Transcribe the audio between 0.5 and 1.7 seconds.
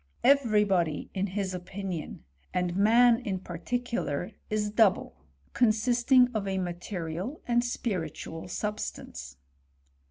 body, in his